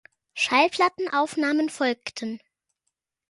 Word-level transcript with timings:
Schallplattenaufnahmen 0.33 1.69
folgten. 1.69 2.39